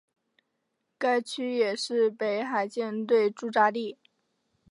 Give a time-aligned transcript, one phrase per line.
[0.97, 3.99] 该区也是北海舰队驻扎地。